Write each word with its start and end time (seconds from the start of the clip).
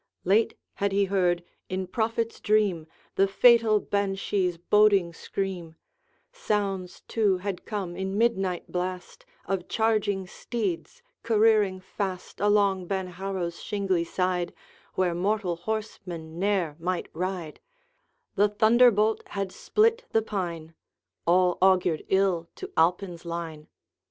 Late 0.23 0.55
had 0.77 0.93
he 0.93 1.05
heard, 1.05 1.43
in 1.69 1.85
prophet's 1.85 2.39
dream, 2.39 2.87
The 3.17 3.27
fatal 3.27 3.79
Ben 3.79 4.15
Shie's 4.15 4.57
boding 4.57 5.13
scream; 5.13 5.75
Sounds, 6.31 7.03
too, 7.07 7.37
had 7.37 7.65
come 7.65 7.95
in 7.95 8.17
midnight 8.17 8.71
blast 8.71 9.27
Of 9.45 9.67
charging 9.67 10.25
steeds, 10.25 11.03
careering 11.21 11.81
fast 11.81 12.39
Along 12.39 12.87
Benharrow's 12.87 13.61
shingly 13.61 14.03
side, 14.03 14.55
Where 14.95 15.13
mortal 15.13 15.55
horseman 15.55 16.39
ne'er 16.39 16.75
might 16.79 17.07
ride; 17.13 17.59
The 18.33 18.49
thunderbolt 18.49 19.21
had 19.27 19.51
split 19.51 20.05
the 20.13 20.23
pine, 20.23 20.73
All 21.27 21.59
augured 21.61 22.05
ill 22.09 22.49
to 22.55 22.73
Alpine's 22.75 23.23
line. 23.23 23.67